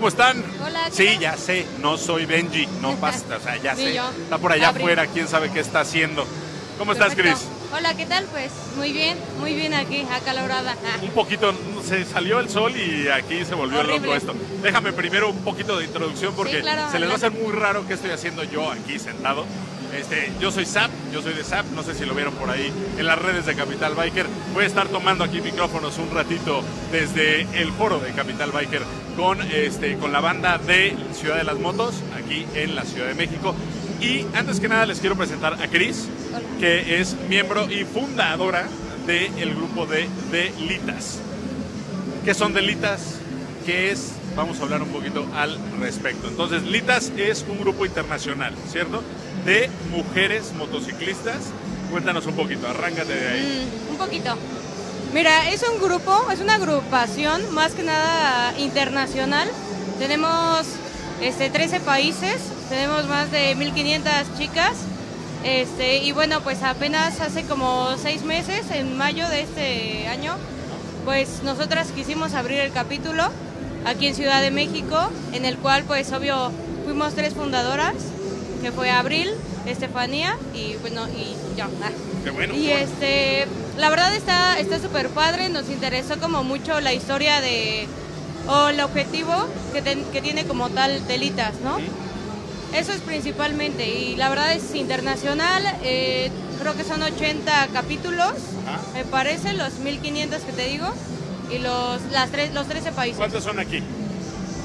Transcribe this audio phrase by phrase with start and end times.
[0.00, 0.42] ¿Cómo están?
[0.66, 1.18] Hola, ¿qué Sí, tal?
[1.18, 3.92] ya sé, no soy Benji, no pasa, o sea, ya sé.
[3.94, 4.08] yo.
[4.22, 6.26] Está por allá afuera, quién sabe qué está haciendo.
[6.78, 7.38] ¿Cómo estás, Perfecto.
[7.38, 7.48] Cris?
[7.76, 8.24] Hola, ¿qué tal?
[8.32, 10.74] Pues muy bien, muy bien aquí, acalorada.
[11.02, 11.52] Un poquito,
[11.86, 13.98] se salió el sol y aquí se volvió Horrible.
[14.00, 14.34] loco esto.
[14.62, 17.52] Déjame primero un poquito de introducción porque Sí, claro, se les va a hacer muy
[17.52, 19.44] raro qué estoy haciendo yo aquí sentado.
[19.96, 22.72] Este, yo soy Zap, yo soy de Zap, no sé si lo vieron por ahí
[22.96, 24.26] en las redes de Capital Biker.
[24.54, 28.82] Voy a estar tomando aquí micrófonos un ratito desde el foro de Capital Biker
[29.16, 33.14] con, este, con la banda de Ciudad de las Motos, aquí en la Ciudad de
[33.14, 33.54] México.
[34.00, 36.08] Y antes que nada les quiero presentar a Cris,
[36.58, 38.66] que es miembro y fundadora
[39.06, 41.18] del grupo de Delitas.
[42.24, 43.16] ¿Qué son Delitas?
[43.66, 44.12] ¿Qué es?
[44.36, 46.28] Vamos a hablar un poquito al respecto.
[46.28, 49.02] Entonces, Litas es un grupo internacional, ¿cierto?
[49.44, 51.38] De mujeres motociclistas.
[51.90, 53.68] Cuéntanos un poquito, arráncate de ahí.
[53.88, 54.36] mm, un poquito.
[55.12, 59.48] Mira, es un grupo, es una agrupación más que nada internacional.
[59.98, 60.66] Tenemos
[61.20, 62.36] este, 13 países,
[62.68, 64.72] tenemos más de 1500 chicas.
[65.42, 70.36] Este, y bueno, pues apenas hace como seis meses, en mayo de este año,
[71.04, 73.24] pues nosotras quisimos abrir el capítulo
[73.86, 76.52] aquí en Ciudad de México, en el cual pues obvio
[76.84, 77.94] fuimos tres fundadoras,
[78.60, 79.30] que fue Abril,
[79.66, 81.64] Estefanía y bueno, y yo.
[81.82, 81.90] Ah.
[82.24, 82.54] Qué bueno.
[82.54, 83.46] Y este,
[83.78, 87.86] la verdad está está súper padre, nos interesó como mucho la historia de,
[88.46, 89.32] o el objetivo
[89.72, 91.78] que, que tiene como tal Telitas, ¿no?
[92.74, 98.32] Eso es principalmente, y la verdad es internacional, eh, creo que son 80 capítulos,
[98.66, 98.80] Ajá.
[98.94, 100.86] me parece, los 1500 que te digo,
[101.50, 103.16] y los, las tres, los 13 países.
[103.16, 103.82] ¿Cuántos son aquí?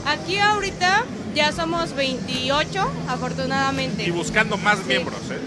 [0.06, 1.04] Aquí ahorita
[1.36, 4.04] ya somos 28, afortunadamente.
[4.04, 4.84] Y buscando más Sí.
[4.88, 5.40] miembros, ¿eh?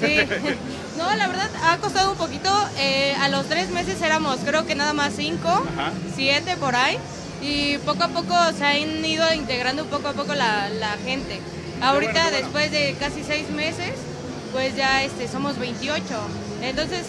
[0.00, 0.54] Sí.
[0.98, 2.50] No, la verdad ha costado un poquito.
[2.78, 5.90] eh, a los tres meses éramos, creo que nada más cinco, Ajá.
[6.14, 6.96] siete por ahí.
[7.40, 11.40] Y poco a poco se han ido integrando poco a poco la, la gente.
[11.80, 12.36] Ahorita, bueno, qué bueno.
[12.46, 13.94] después de casi seis meses,
[14.52, 16.04] pues ya este, somos 28.
[16.62, 17.06] Entonces,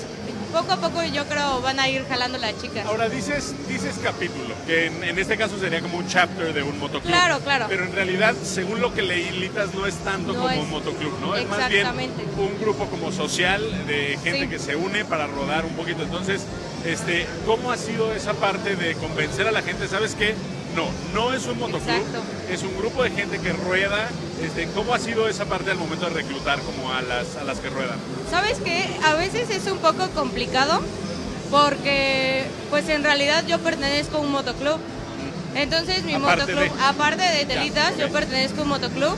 [0.54, 2.86] poco a poco yo creo van a ir jalando las chicas.
[2.86, 6.80] Ahora dices, dices capítulo, que en, en este caso sería como un chapter de un
[6.80, 7.04] motoclub.
[7.12, 7.66] Claro, claro.
[7.68, 10.70] Pero en realidad, según lo que leí, Litas no es tanto No como es- un
[10.70, 11.36] motoclub, ¿no?
[11.36, 11.88] Es más bien
[12.38, 14.48] un grupo como social de gente Sí.
[14.48, 16.04] que se une para rodar un poquito.
[16.04, 16.44] Entonces,
[16.86, 19.88] este, ¿cómo ha sido esa parte de convencer a la gente?
[19.88, 20.36] ¿Sabes qué?
[20.76, 22.20] No, no es un motoclub, Exacto.
[22.50, 24.10] es un grupo de gente que rueda.
[24.42, 27.60] Este, ¿Cómo ha sido esa parte al momento de reclutar como a las, a las
[27.60, 27.98] que ruedan?
[28.32, 28.86] ¿Sabes qué?
[29.06, 30.82] A veces es un poco complicado
[31.52, 34.80] porque pues en realidad yo pertenezco a un motoclub.
[35.56, 39.16] Entonces mi Aparte motoclub, de- aparte de Telitas, yo pertenezco a un motoclub.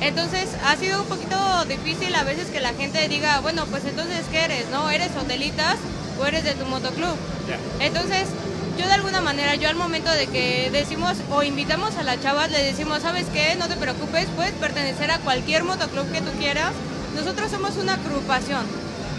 [0.00, 1.36] Entonces ha sido un poquito
[1.68, 4.66] difícil a veces que la gente diga, bueno, pues entonces ¿qué eres?
[4.70, 4.90] ¿No?
[4.90, 5.76] ¿Eres o Telitas
[6.20, 7.14] o eres de tu motoclub?
[7.48, 7.84] Ya.
[7.86, 8.26] Entonces,
[8.76, 12.50] yo de alguna manera, yo al momento de que decimos o invitamos a las chavas,
[12.50, 13.54] le decimos, ¿sabes qué?
[13.56, 16.72] No te preocupes, puedes pertenecer a cualquier motoclub que tú quieras.
[17.14, 18.66] Nosotros somos una agrupación.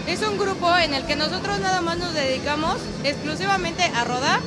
[0.06, 4.40] Es un grupo en el que nosotros nada más nos dedicamos exclusivamente a rodar,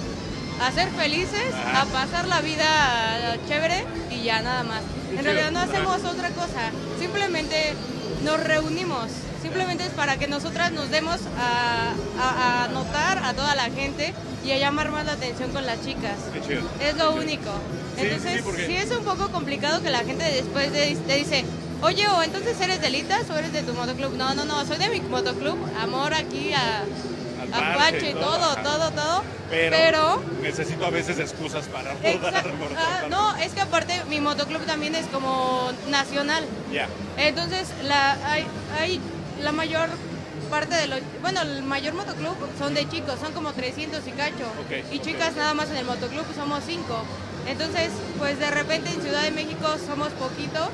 [0.62, 4.82] a ser felices, a pasar la vida chévere y ya nada más.
[5.12, 7.76] En realidad no hacemos otra cosa, simplemente
[8.24, 9.08] nos reunimos,
[9.42, 14.14] simplemente es para que nosotras nos demos a, a- a notar a toda la gente
[14.46, 16.16] y a llamar más la atención con las chicas.
[16.34, 16.62] Qué chido.
[16.80, 17.52] Es lo único.
[17.96, 21.16] Sí, Entonces, sí, porque- sí es un poco complicado que la gente después de- te
[21.16, 21.46] dice,
[21.82, 24.14] oye, o entonces eres de Litas o eres de tu motoclub.
[24.16, 26.84] No, no, no, soy de mi motoclub, amor aquí a,
[27.54, 29.24] Al a parche, Pache, todo, todo, todo, todo.
[29.50, 32.44] Pero, Pero necesito a veces excusas para rodar.
[32.44, 36.46] Por Ah, no, es que aparte mi motoclub también es como nacional.
[36.72, 36.88] Ya.
[37.18, 38.46] Entonces, la, hay,
[38.80, 39.02] hay
[39.42, 39.90] la mayor
[40.50, 41.00] parte de los...
[41.22, 44.46] Bueno, el mayor motoclub son de chicos, son como 300 y cacho.
[44.92, 46.84] Y chicas nada más en el motoclub somos 5.
[47.48, 50.70] Entonces, pues de repente en Ciudad de México somos poquitos.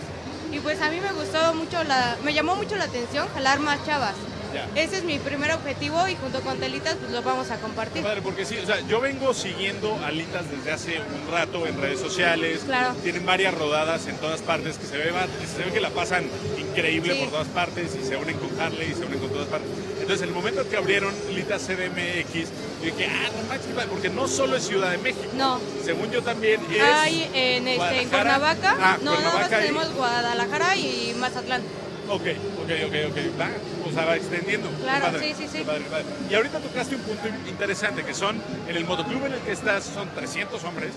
[0.52, 3.86] Y pues a mí me gustó mucho, la, me llamó mucho la atención jalar más
[3.86, 4.13] chavas.
[4.54, 4.68] Ya.
[4.76, 8.02] Ese es mi primer objetivo y junto con Telitas pues lo vamos a compartir.
[8.04, 12.00] padre, porque sí, o sea, yo vengo siguiendo alitas desde hace un rato en redes
[12.00, 12.62] sociales.
[12.66, 12.94] Claro.
[13.04, 15.12] Tienen varias rodadas en todas partes que se ve,
[15.56, 16.26] se ve que la pasan
[16.58, 17.20] increíble Sí.
[17.22, 19.70] por todas partes y se unen con Harley y se unen con todas partes.
[20.00, 22.34] Entonces, el momento que abrieron Litas CDMX,
[22.82, 25.26] yo dije, ah, no manches, qué padre", porque no solo es Ciudad de México.
[25.36, 25.60] No.
[25.84, 26.82] Según yo también es.
[26.82, 28.10] Hay en, este, en.
[28.10, 31.62] Cuernavaca, Ah, no, nada más Cuernavaca y- tenemos Guadalajara y Mazatlán.
[32.10, 32.22] Ok,
[32.64, 33.18] ok, ok, ok.
[33.40, 33.50] Va,
[33.98, 34.70] sea, va extendiendo.
[34.82, 35.64] Claro, padre, sí, sí, sí.
[35.64, 36.06] padre, padre.
[36.30, 39.84] Y ahorita tocaste un punto interesante, que son, en el motoclub en el que estás,
[39.86, 40.92] son 300 hombres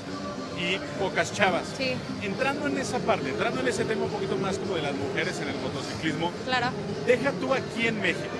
[0.58, 1.62] y pocas chavas.
[1.76, 1.94] Sí.
[2.22, 5.38] Entrando en esa parte, entrando en ese tema un poquito más como de las mujeres
[5.40, 6.68] en el motociclismo, Claro.
[7.06, 8.36] deja tú aquí en México,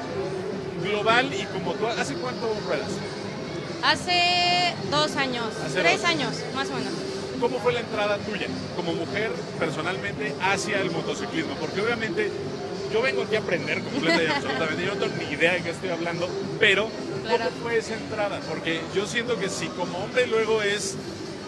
[0.83, 2.91] global y como tú, ¿hace cuánto ruedas?
[3.83, 6.11] Hace dos años, Hace tres dos.
[6.11, 6.93] años, más o menos.
[7.41, 11.55] ¿cómo fue la entrada tuya como mujer personalmente hacia el motociclismo?
[11.55, 12.31] Porque obviamente
[12.93, 15.71] yo vengo aquí a aprender completamente y absolutamente, yo no tengo ni idea de qué
[15.71, 16.29] estoy hablando,
[16.59, 16.89] pero
[17.23, 18.41] ¿cómo fue esa entrada?
[18.49, 20.97] Porque yo siento que si como hombre luego es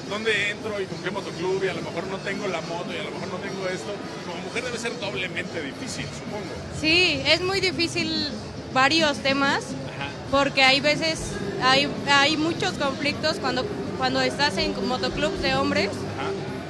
[0.08, 2.98] dónde entro y con qué motoclub y a lo mejor no tengo la moto y
[2.98, 3.92] a lo mejor no tengo esto,
[4.26, 6.52] como mujer debe ser doblemente difícil, supongo.
[6.80, 8.28] Sí, es muy difícil
[8.74, 9.64] varios temas
[10.30, 11.20] porque hay veces,
[11.62, 13.64] hay, hay muchos conflictos cuando,
[13.98, 15.90] cuando estás en motoclubs de hombres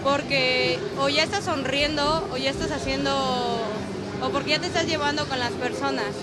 [0.02, 3.60] porque o ya estás sonriendo o ya estás haciendo
[4.22, 6.14] o porque ya te estás llevando con las personas.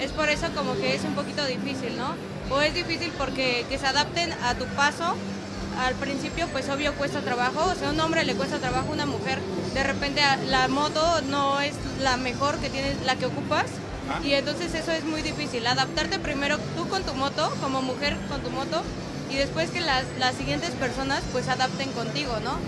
[0.00, 2.14] Es por eso como que es un poquito difícil, ¿no?
[2.54, 5.14] O es difícil porque que se adapten a tu paso.
[5.78, 7.64] Al principio, pues obvio cuesta trabajo.
[7.70, 9.40] O sea, a un hombre le cuesta trabajo, una mujer.
[9.72, 13.66] De repente la moto no es la mejor que tienes, la que ocupas.
[14.22, 15.66] Y entonces eso es muy difícil.
[15.66, 18.82] Adaptarte primero tú con tu moto, como mujer con tu moto,
[19.30, 22.58] y después que las, las siguientes personas pues adapten contigo, ¿no?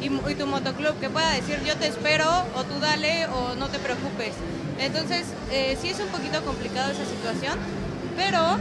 [0.00, 3.68] Y, y, tu motoclub que pueda decir yo te espero o tú dale o no
[3.68, 4.32] te preocupes.
[4.78, 7.58] Entonces eh, sí es un poquito complicado esa situación,
[8.16, 8.58] pero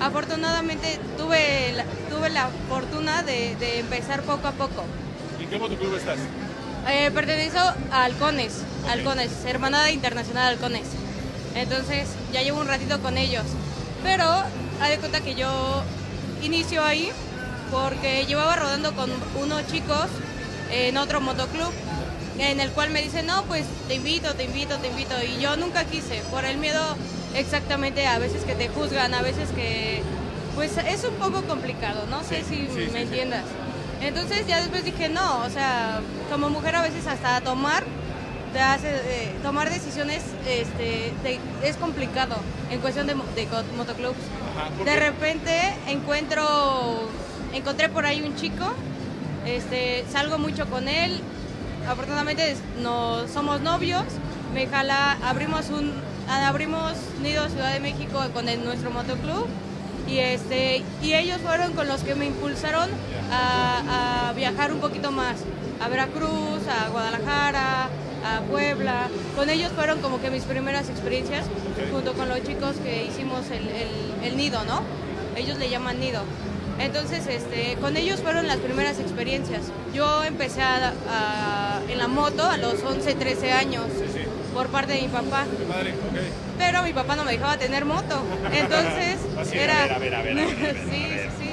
[0.00, 4.84] afortunadamente tuve la, tuve la fortuna de, empezar poco a poco.
[5.40, 6.18] ¿En qué motoclub estás?
[6.88, 10.86] Eh, pertenezco a Halcones, Halcones, Hermanada Internacional Halcones.
[11.54, 13.44] Entonces ya llevo un ratito con ellos.
[14.02, 14.24] Pero
[14.80, 15.82] haz de cuenta que yo
[16.42, 17.10] inicio ahí
[17.70, 19.10] porque llevaba rodando con
[19.40, 20.06] unos chicos
[20.70, 21.72] en otro motoclub
[22.38, 25.14] en el cual me dicen, no, pues te invito, te invito, te invito.
[25.22, 26.80] Y yo nunca quise, por el miedo
[27.34, 30.02] exactamente a veces que te juzgan, a veces que,
[30.54, 33.44] pues es un poco complicado, no sé si me entiendas.
[34.00, 36.00] Entonces ya después dije, no, o sea,
[36.30, 37.84] como mujer a veces hasta tomar,
[38.54, 41.12] te hace, eh, tomar decisiones este,
[41.64, 42.36] es complicado
[42.70, 44.16] en cuestión de, de motoclubs.
[44.84, 47.10] de repente encuentro,
[47.52, 48.64] encontré por ahí un chico,
[49.44, 51.20] este, salgo mucho con él,
[51.88, 54.04] afortunadamente no somos novios,
[54.54, 55.92] me jala, abrimos un,
[56.28, 56.92] abrimos
[57.22, 59.48] Nido Ciudad de México con nuestro motoclub
[60.06, 62.88] y este y ellos fueron con los que me impulsaron
[63.32, 65.36] a, viajar un poquito más
[65.80, 67.88] a Veracruz, a Guadalajara,
[68.24, 69.08] a Puebla.
[69.36, 71.46] Con ellos fueron como que mis primeras experiencias,
[71.92, 73.68] junto con los chicos que hicimos el,
[74.24, 74.82] el nido, ¿no?
[75.36, 76.22] Ellos le llaman nido.
[76.78, 79.62] Entonces, este, con ellos fueron las primeras experiencias.
[79.94, 83.84] Yo empecé a, en la moto a los 11, 13 años
[84.52, 85.44] por parte de mi papá.
[86.58, 88.22] Pero mi papá no me dejaba tener moto.
[88.52, 89.18] Entonces,
[89.52, 89.84] era...
[89.84, 91.06] A ver, a ver, a ver, sí,
[91.38, 91.50] sí.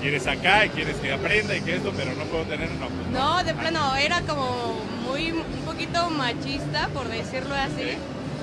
[0.00, 2.88] Quieres acá y quieres que aprenda y que esto, pero no puedo tener, no.
[2.88, 4.76] Pues no, de plano, era como
[5.08, 5.32] muy,
[5.78, 7.96] poquito machista, por decirlo así.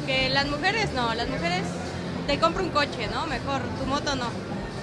[0.08, 1.64] Que las mujeres no, las mujeres
[2.28, 3.28] te compro un coche, ¿no?
[3.28, 4.30] Mejor, tu moto no.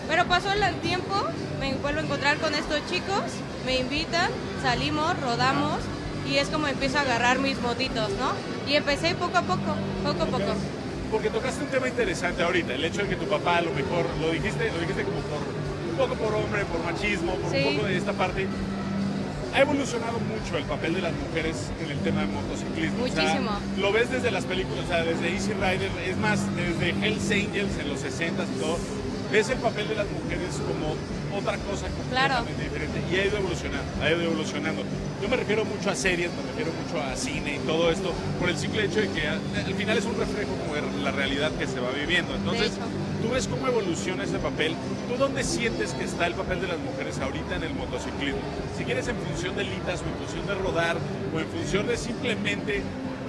[0.07, 1.15] Pero pasó el tiempo,
[1.59, 3.23] me vuelvo a encontrar con estos chicos,
[3.65, 4.29] me invitan,
[4.63, 5.79] salimos, rodamos
[6.29, 8.33] y es como empiezo a agarrar mis motitos, ¿no?
[8.71, 10.53] Y empecé poco a poco, poco a poco.
[11.11, 14.05] Porque tocaste un tema interesante ahorita, el hecho de que tu papá a lo mejor,
[14.21, 15.41] lo dijiste, lo dijiste como por,
[15.91, 18.47] un poco por hombre, por machismo, por un poco de esta parte,
[19.55, 22.99] ha evolucionado mucho el papel de las mujeres en el tema de motociclismo.
[22.99, 23.51] Muchísimo.
[23.79, 27.79] lo ves desde las películas, o sea, desde Easy Rider, es más, desde Hells Angels
[27.79, 28.79] en los 60 y todo
[29.33, 30.93] ves el papel de las mujeres como
[31.39, 34.83] otra cosa completamente diferente y ha ido evolucionando, ha ido evolucionando.
[35.23, 38.51] Yo me refiero mucho a series, me refiero mucho a cine y todo esto por
[38.51, 41.67] el simple hecho de que al final es un reflejo como de la realidad que
[41.67, 42.35] se va viviendo.
[42.35, 42.73] Entonces,
[43.23, 44.75] tú ves cómo evoluciona ese papel.
[45.09, 48.41] ¿Tú dónde sientes que está el papel de las mujeres ahorita en el motociclismo?
[48.77, 50.97] Si quieres en función de litas o en función de rodar
[51.35, 52.83] o en función de simplemente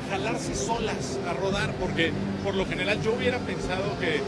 [0.09, 2.11] jalarse solas a rodar, porque
[2.43, 4.21] por lo general yo hubiera pensado que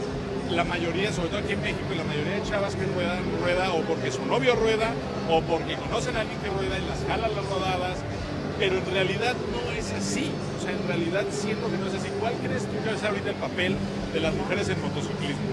[0.54, 3.82] la mayoría, sobre todo aquí en México, la mayoría de chavas que ruedan, rueda o
[3.82, 4.94] porque su novio rueda
[5.28, 7.98] o porque conocen a alguien que rueda y las jalan las rodadas,
[8.58, 10.30] pero en realidad no es así.
[10.58, 12.08] O sea, en realidad siento que no es así.
[12.20, 13.76] ¿Cuál crees tú que es ahorita el papel
[14.16, 15.44] de las mujeres en motociclismo?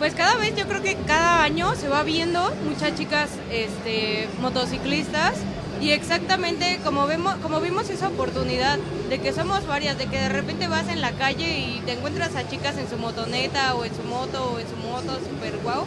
[0.00, 5.34] Pues cada vez yo creo que cada año se va viendo muchas chicas este, motociclistas
[5.80, 8.78] y exactamente como vemos, como vimos esa oportunidad
[9.08, 12.34] de que somos varias, de que de repente vas en la calle y te encuentras
[12.34, 15.84] a chicas en su motoneta o en su moto o en su moto super guau,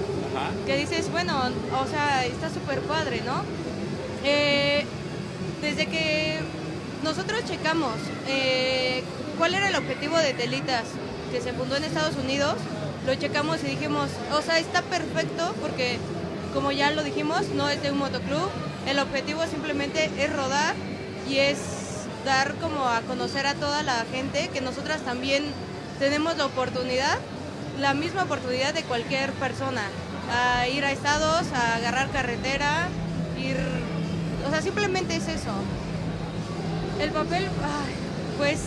[0.65, 3.43] que dices, bueno, o sea, está súper padre, ¿no?
[4.23, 4.85] Eh,
[5.61, 6.39] desde que
[7.03, 7.95] nosotros checamos
[8.27, 9.03] eh,
[9.37, 10.83] cuál era el objetivo de Telitas,
[11.31, 12.55] que se fundó en Estados Unidos,
[13.05, 15.97] lo checamos y dijimos, o sea, está perfecto porque,
[16.53, 18.49] como ya lo dijimos, no es de un motoclub,
[18.87, 20.75] el objetivo simplemente es rodar
[21.29, 21.57] y es
[22.25, 25.45] dar como a conocer a toda la gente que nosotras también
[25.99, 27.17] tenemos la oportunidad,
[27.79, 29.83] la misma oportunidad de cualquier persona,
[30.31, 32.89] a ir a estados, a agarrar carretera,
[33.39, 33.57] ir,
[34.51, 35.51] sea, simplemente es eso.
[36.99, 37.47] El papel,
[38.37, 38.59] pues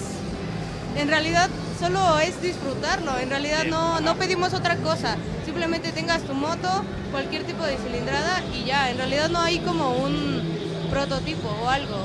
[0.96, 1.48] en realidad
[1.84, 7.44] solo es disfrutarlo, en realidad no, no pedimos otra cosa, simplemente tengas tu moto, cualquier
[7.44, 10.42] tipo de cilindrada y ya, en realidad no hay como un
[10.90, 11.96] prototipo o algo.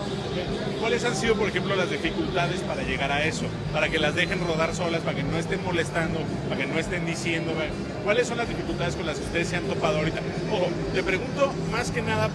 [0.81, 3.45] ¿Cuáles han sido, por ejemplo, las dificultades para llegar a eso?
[3.71, 6.19] Para que las dejen rodar solas, para que no estén molestando,
[6.49, 7.53] para que no estén diciendo.
[8.03, 10.19] ¿Cuáles son las dificultades con las que ustedes se han topado ahorita?
[10.51, 12.29] Ojo, te pregunto más que nada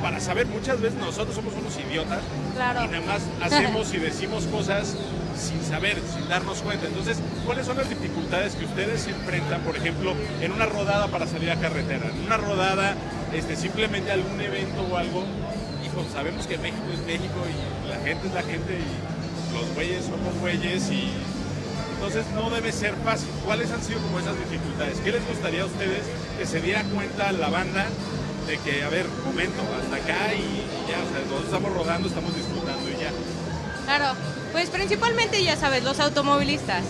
[0.00, 2.20] para saber, muchas veces nosotros somos unos idiotas
[2.54, 2.84] claro.
[2.84, 4.96] y nada más hacemos y decimos cosas
[5.36, 6.86] sin saber, sin darnos cuenta.
[6.86, 11.50] Entonces, ¿cuáles son las dificultades que ustedes enfrentan, por ejemplo, en una rodada para salir
[11.50, 12.10] a carretera?
[12.10, 12.94] En una rodada,
[13.32, 15.24] este, simplemente algún evento o algo.
[15.84, 20.04] Hijo, sabemos que México es México y la gente es la gente y los güeyes
[20.04, 21.10] son los güeyes y
[21.94, 23.28] entonces no debe ser fácil.
[23.44, 24.98] ¿Cuáles han sido como esas dificultades?
[25.00, 26.02] ¿Qué les gustaría a ustedes
[26.38, 27.86] que se diera cuenta la banda
[28.46, 32.36] de que, a ver, momento, hasta acá y, ya, o sea, nosotros estamos rodando, estamos
[32.36, 33.10] disfrutando y ya?
[33.86, 34.16] Claro,
[34.54, 36.84] pues principalmente, ya sabes, los automovilistas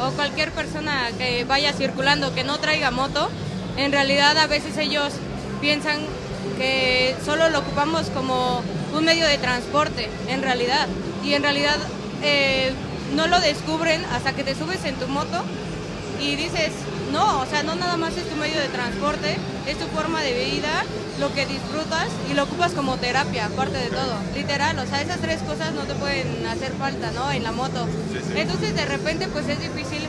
[0.00, 3.28] o cualquier persona que vaya circulando que no traiga moto,
[3.76, 5.12] en realidad a veces ellos
[5.60, 5.98] piensan
[6.56, 8.62] que solo lo ocupamos como
[8.96, 10.88] un medio de transporte, en realidad.
[11.22, 11.76] Y en realidad
[12.22, 12.72] eh,
[13.14, 15.44] no lo descubren hasta que te subes en tu moto
[16.22, 16.72] y dices,
[17.14, 19.36] no, o sea, no nada más es tu medio de transporte,
[19.68, 20.84] es tu forma de vida,
[21.20, 24.16] lo que disfrutas y lo ocupas como terapia, aparte de todo.
[24.34, 27.30] Literal, o sea, esas tres cosas no te pueden hacer falta, ¿no?
[27.30, 27.86] En la moto.
[28.34, 30.02] Entonces, de repente, pues es difícil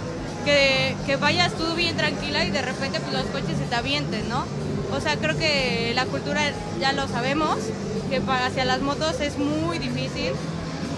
[0.45, 4.27] que, que, vayas tú bien tranquila y de repente, pues los coches se te avienten,
[4.27, 4.43] ¿no?
[4.91, 6.41] O sea, creo que la cultura
[6.79, 7.57] ya lo sabemos,
[8.09, 10.31] que hacia las motos es muy difícil.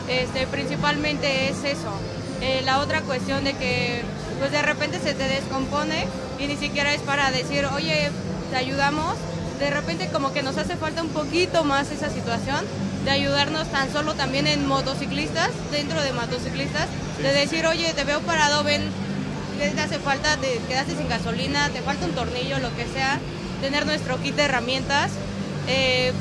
[0.07, 1.91] Este, principalmente es eso.
[2.39, 4.03] Eh, la otra cuestión de que
[4.39, 6.07] pues de repente se te descompone
[6.39, 8.09] y ni siquiera es para decir, oye,
[8.51, 9.15] te ayudamos.
[9.59, 12.63] De repente como que nos hace falta un poquito más esa situación
[13.05, 16.87] de ayudarnos tan solo también en motociclistas, dentro de motociclistas,
[17.21, 18.83] de decir, oye, te veo parado, ven,
[19.57, 20.37] ¿qué te hace falta?
[20.37, 23.19] Te quedaste sin gasolina, te falta un tornillo, lo que sea,
[23.61, 25.11] tener nuestro kit de herramientas.
[25.67, 26.11] Eh,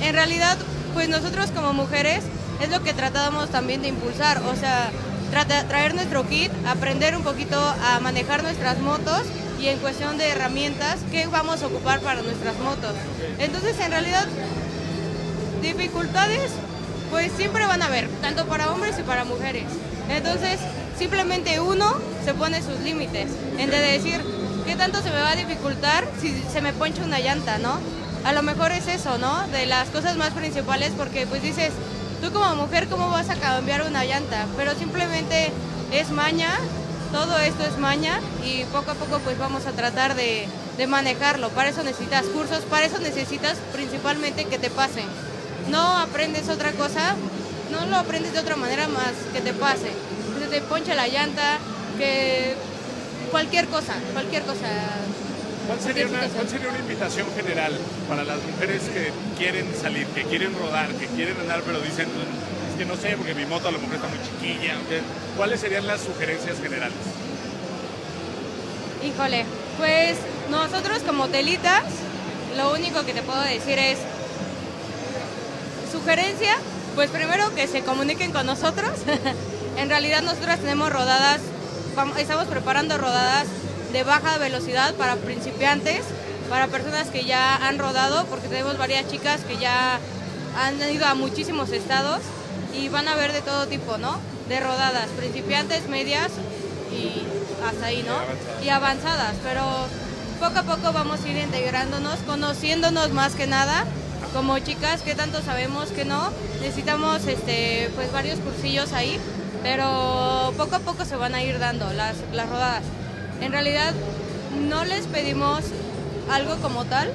[0.00, 0.56] en realidad,
[0.94, 2.22] pues nosotros como mujeres
[2.62, 4.90] es lo que tratábamos también de impulsar, o sea,
[5.30, 9.22] traer nuestro kit, aprender un poquito a manejar nuestras motos
[9.60, 12.92] y en cuestión de herramientas, qué vamos a ocupar para nuestras motos.
[13.38, 14.26] Entonces, en realidad,
[15.62, 16.52] dificultades,
[17.10, 19.64] pues siempre van a haber, tanto para hombres y para mujeres.
[20.08, 20.60] Entonces,
[20.98, 24.20] simplemente uno se pone sus límites, en de decir,
[24.66, 27.78] ¿qué tanto se me va a dificultar si se me poncha una llanta, no?
[28.24, 29.46] A lo mejor es eso, ¿no?
[29.48, 31.70] De las cosas más principales, porque pues dices,
[32.20, 34.46] tú como mujer, ¿cómo vas a cambiar una llanta?
[34.56, 35.50] Pero simplemente
[35.92, 36.50] es maña,
[37.12, 40.48] todo esto es maña y poco a poco pues vamos a tratar de,
[40.86, 41.48] manejarlo.
[41.50, 45.06] Para eso necesitas cursos, para eso necesitas principalmente que te pasen.
[45.70, 47.16] No aprendes otra cosa,
[47.72, 49.90] no lo aprendes de otra manera más que te pase.
[50.38, 51.58] Que te ponche la llanta,
[51.98, 52.54] que
[53.32, 54.68] cualquier cosa, cualquier cosa.
[55.68, 60.22] ¿Cuál sería, una, ¿Cuál sería, una, invitación general para las mujeres que quieren salir, que
[60.22, 62.08] quieren rodar, que quieren andar, pero dicen,
[62.70, 64.76] es que no sé, porque mi moto a lo mejor está muy chiquilla?
[65.36, 66.96] ¿Cuáles serían las sugerencias generales?
[69.04, 69.44] Híjole,
[69.76, 70.16] pues
[70.48, 71.84] nosotros como telitas,
[72.56, 73.98] lo único que te puedo decir es,
[75.92, 76.56] sugerencia,
[76.94, 78.92] pues primero que se comuniquen con nosotros.
[79.76, 81.42] en realidad nosotros tenemos rodadas,
[82.16, 83.48] estamos preparando rodadas
[83.92, 86.02] de baja velocidad para principiantes,
[86.48, 89.98] para personas que ya han rodado, porque tenemos varias chicas que ya
[90.56, 92.20] han ido a muchísimos estados
[92.74, 94.18] y van a ver de todo tipo, ¿no?
[94.48, 96.30] De rodadas, principiantes, medias
[96.92, 97.22] y
[97.66, 98.64] hasta ahí, ¿no?
[98.64, 99.62] Y avanzadas, pero
[100.40, 103.84] poco a poco vamos a ir integrándonos, conociéndonos más que nada
[104.32, 106.30] como chicas, que tanto sabemos que no,
[106.60, 109.18] necesitamos este, pues varios cursillos ahí,
[109.62, 112.82] pero poco a poco se van a ir dando las, las rodadas.
[113.40, 113.94] En realidad
[114.68, 115.64] no les pedimos
[116.30, 117.12] algo como tal,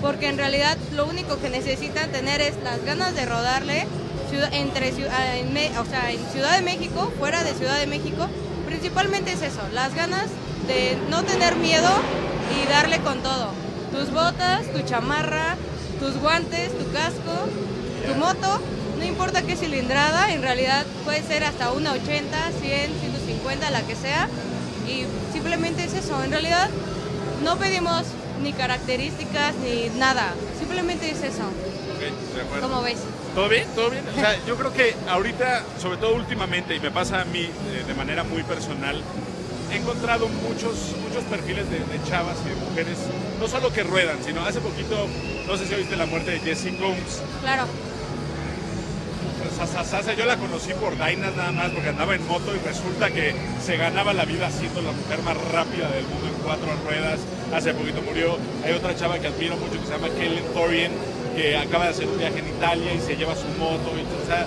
[0.00, 3.86] porque en realidad lo único que necesitan tener es las ganas de rodarle
[4.52, 8.28] entre, ah, en, o sea, en Ciudad de México, fuera de Ciudad de México,
[8.66, 10.26] principalmente es eso, las ganas
[10.66, 11.90] de no tener miedo
[12.54, 13.50] y darle con todo.
[13.90, 15.56] Tus botas, tu chamarra,
[15.98, 17.48] tus guantes, tu casco,
[18.06, 18.60] tu moto,
[18.98, 23.96] no importa qué cilindrada, en realidad puede ser hasta una 80, 100, 150, la que
[23.96, 24.28] sea,
[24.88, 26.22] y simplemente es eso.
[26.22, 26.68] En realidad
[27.44, 28.04] no pedimos
[28.42, 30.32] ni características ni nada.
[30.58, 31.44] Simplemente es eso.
[31.44, 32.98] Ok, ¿Cómo ves?
[33.34, 33.66] ¿Todo bien?
[33.74, 34.04] ¿Todo bien?
[34.08, 37.84] O sea, yo creo que ahorita, sobre todo últimamente, y me pasa a mí eh,
[37.86, 39.02] de manera muy personal,
[39.72, 42.98] he encontrado muchos, muchos perfiles de, de chavas y de mujeres,
[43.38, 45.06] no solo que ruedan, sino hace poquito,
[45.46, 47.22] no sé si oíste la muerte de Jessie Combs.
[47.42, 47.64] Claro.
[49.66, 53.34] Sasa, yo la conocí por Dainas nada más porque andaba en moto y resulta que
[53.64, 57.18] se ganaba la vida siendo la mujer más rápida del mundo en cuatro ruedas.
[57.52, 58.38] Hace poquito murió.
[58.64, 60.92] Hay otra chava que admiro mucho que se llama Kellen Thorien
[61.34, 63.92] que acaba de hacer un viaje en Italia y se lleva su moto.
[63.98, 64.46] Y, o sea,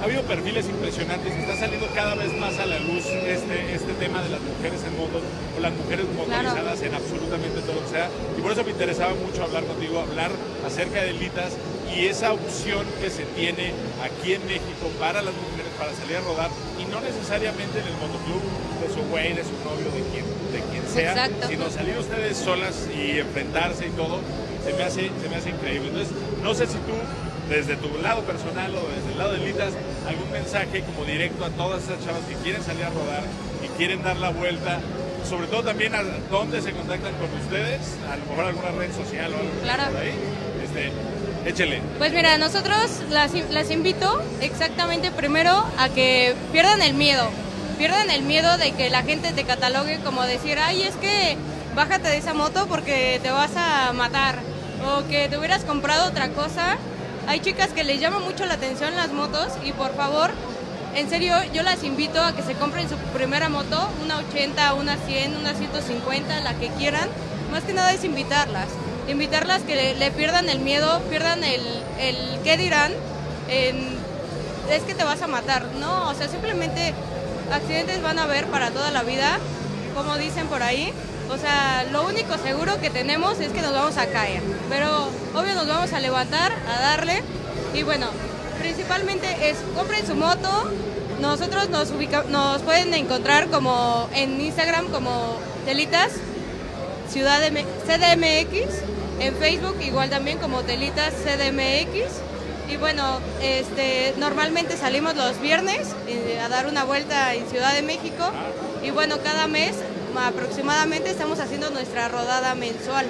[0.00, 3.92] ha habido perfiles impresionantes y está saliendo cada vez más a la luz este, este
[3.94, 5.22] tema de las mujeres en motos
[5.56, 8.08] o las mujeres motorizadas en absolutamente todo lo que sea.
[8.36, 10.30] Y por eso me interesaba mucho hablar contigo, hablar
[10.66, 11.52] acerca de Litas
[11.94, 16.20] y esa opción que se tiene aquí en México para las mujeres para salir a
[16.20, 18.42] rodar y no necesariamente en el motoclub
[18.82, 22.88] de su güey, de su novio, de quien, de quien sea, sino salir ustedes solas
[22.94, 24.20] y enfrentarse y todo,
[24.64, 25.88] se me hace, se me hace increíble.
[25.88, 26.94] Entonces, no sé si tú
[27.48, 29.72] desde tu lado personal o desde el lado de Litas,
[30.06, 33.22] algún mensaje como directo a todas esas chavas que quieren salir a rodar
[33.64, 34.80] y quieren dar la vuelta,
[35.24, 37.80] sobre todo también a dónde se contactan con ustedes,
[38.10, 39.92] a lo mejor alguna red social o algo claro.
[39.92, 40.12] por ahí.
[40.62, 40.92] Este,
[41.48, 41.80] échele.
[41.98, 42.76] Pues mira, nosotros
[43.10, 47.28] las, las invito exactamente primero a que pierdan el miedo,
[47.78, 51.36] pierdan el miedo de que la gente te catalogue como decir, ay, es que
[51.74, 54.38] bájate de esa moto porque te vas a matar,
[54.86, 56.78] o que te hubieras comprado otra cosa
[57.28, 60.30] hay chicas que les llama mucho la atención las motos y por favor,
[60.94, 64.96] en serio, yo las invito a que se compren su primera moto, una 80, una
[64.96, 67.06] 100, una 150, la que quieran.
[67.52, 68.68] Más que nada es invitarlas.
[69.08, 71.62] Invitarlas que le, pierdan el miedo, pierdan el,
[71.98, 72.92] el qué dirán,
[73.48, 75.64] es que te vas a matar.
[75.80, 76.92] No, o sea, simplemente
[77.50, 79.38] accidentes van a haber para toda la vida,
[79.94, 80.92] como dicen por ahí.
[81.30, 85.54] O sea, lo único seguro que tenemos es que nos vamos a caer, pero obvio
[85.54, 87.22] nos vamos a levantar, a darle
[87.74, 88.06] y bueno,
[88.58, 90.70] principalmente es compren su moto.
[91.20, 91.90] Nosotros nos
[92.28, 95.36] nos pueden encontrar como en Instagram como
[95.66, 96.12] Telitas
[97.10, 98.82] Ciudad de CDMX,
[99.20, 102.20] en Facebook igual también como Telitas CDMX.
[102.70, 107.80] Y bueno, este, normalmente salimos los viernes eh, a dar una vuelta en Ciudad de
[107.80, 108.30] México
[108.82, 109.74] y bueno, cada mes
[110.26, 113.06] aproximadamente estamos haciendo nuestra rodada mensual.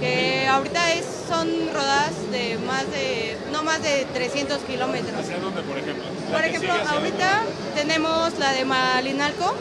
[0.00, 5.18] Que ahorita es, son rodadas de más de, no más de 300 kilómetros.
[5.18, 6.04] ¿Hacia dónde, por ejemplo?
[6.30, 9.54] Por ejemplo, ahorita tenemos la de Malinalco.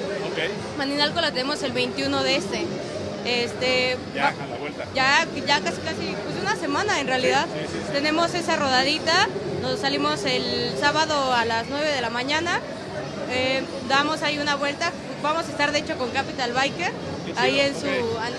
[0.77, 2.65] Malinalco la tenemos el 21 de este.
[3.23, 4.33] Este, ya,
[4.95, 7.45] Ya, ya casi, casi, pues una semana en realidad.
[7.91, 9.27] tenemos esa rodadita,
[9.61, 12.59] nos salimos el sábado a las 9 de la mañana,
[13.29, 14.91] eh, damos ahí una vuelta,
[15.21, 16.91] Vamos a estar de hecho con Capital Biker,
[17.37, 17.85] ahí en su,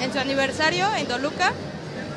[0.00, 1.52] en su aniversario en Toluca.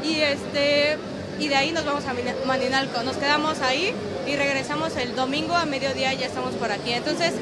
[0.03, 0.97] Y, este,
[1.39, 2.13] y de ahí nos vamos a
[2.47, 3.03] Maninalco.
[3.03, 3.93] Nos quedamos ahí
[4.27, 6.91] y regresamos el domingo a mediodía ya estamos por aquí.
[6.91, 7.33] Entonces,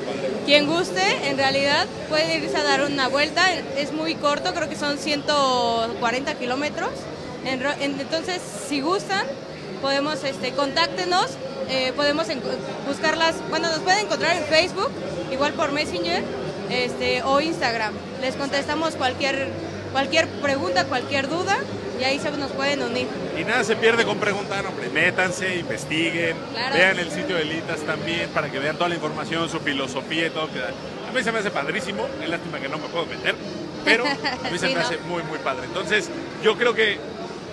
[0.45, 3.53] quien guste, en realidad puede irse a dar una vuelta.
[3.77, 6.91] Es muy corto, creo que son 140 kilómetros.
[7.45, 9.25] Entonces, si gustan,
[9.81, 11.27] podemos, este, contáctenos,
[11.69, 12.27] eh, podemos
[12.87, 14.91] buscarlas, bueno, nos pueden encontrar en Facebook,
[15.31, 16.23] igual por Messenger
[16.69, 17.93] este, o Instagram.
[18.21, 19.49] Les contestamos cualquier,
[19.91, 21.57] cualquier pregunta, cualquier duda
[21.99, 23.07] y ahí se nos pueden unir.
[23.37, 26.35] Y nada se pierde con preguntar, hombre, métanse, investiguen,
[26.73, 30.29] vean el sitio de Litas también para que vean toda la información, su filosofía y
[30.29, 30.47] todo.
[30.47, 33.35] Que a mí se me hace padrísimo, es lástima que no me puedo meter,
[33.85, 35.65] pero a mí se me hace muy, muy padre.
[35.65, 36.09] Entonces,
[36.43, 36.97] yo creo que,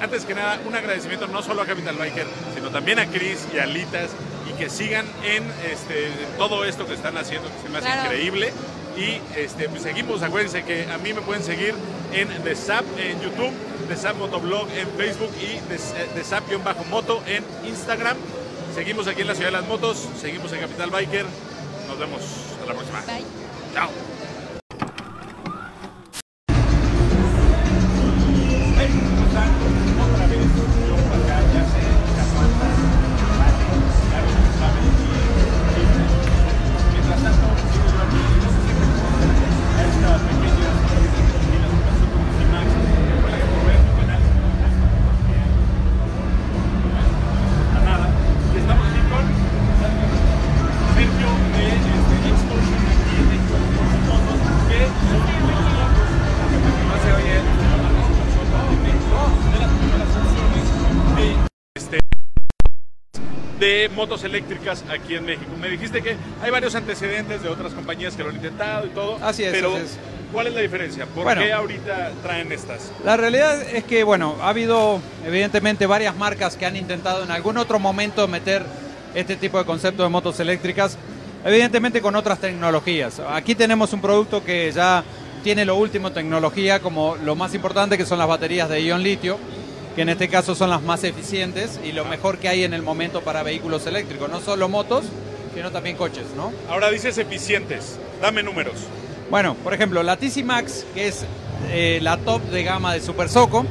[0.00, 3.58] antes que nada, un agradecimiento no solo a Capital Biker, sino también a Chris y
[3.58, 4.10] a Litas
[4.48, 8.52] y que sigan en, este, todo esto que están haciendo, que se me hace increíble.
[8.96, 11.74] Y este, pues seguimos, acuérdense que a mí me pueden seguir
[12.12, 13.52] en The Zap en YouTube,
[13.90, 18.16] The Zap Motoblog en Facebook y The, Zap-Moto en Instagram.
[18.72, 21.26] Seguimos aquí en la Ciudad de las Motos, seguimos en Capital Biker.
[21.88, 22.22] Nos vemos
[22.62, 23.00] a la próxima.
[23.00, 23.24] Bye.
[23.74, 23.90] Chao.
[64.10, 65.52] Motos eléctricas aquí en México.
[65.60, 69.18] Me dijiste que hay varios antecedentes de otras compañías que lo han intentado y todo.
[69.22, 69.52] Así es.
[69.52, 69.72] Pero,
[70.32, 71.06] ¿cuál es la diferencia?
[71.06, 72.90] ¿Por qué ahorita traen estas?
[73.04, 77.56] La realidad es que, bueno, ha habido evidentemente varias marcas que han intentado en algún
[77.56, 78.64] otro momento meter
[79.14, 80.98] este tipo de concepto de motos eléctricas,
[81.44, 83.20] evidentemente con otras tecnologías.
[83.30, 85.04] Aquí tenemos un producto que ya
[85.44, 89.04] tiene lo último en tecnología, como lo más importante que son las baterías de ion
[89.04, 89.38] litio,
[89.94, 92.82] que en este caso son las más eficientes y lo mejor que hay en el
[92.82, 95.04] momento para vehículos eléctricos, no solo motos,
[95.54, 96.52] sino también coches, ¿no?
[96.68, 98.74] Ahora dices eficientes, dame números.
[99.30, 101.24] Bueno, por ejemplo, la TC Max, que es
[101.70, 103.66] eh, la top de gama de Super Soco,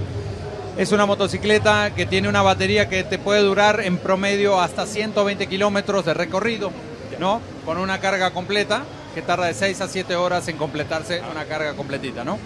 [0.78, 5.48] es una motocicleta que tiene una batería que te puede durar en promedio hasta 120
[5.48, 6.72] kilómetros de recorrido,
[7.20, 7.42] ¿no?
[7.66, 11.74] Con una carga completa que tarda de 6 a 7 horas en completarse una carga
[11.74, 12.40] completita, ¿no?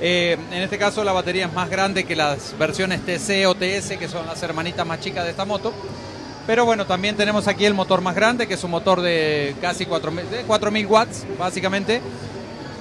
[0.00, 3.96] Eh, en este caso la batería es más grande que las versiones TC o TS,
[3.98, 5.72] que son las hermanitas más chicas de esta moto.
[6.46, 9.84] Pero bueno, también tenemos aquí el motor más grande, que es un motor de casi
[9.84, 12.00] 4.000 watts, básicamente.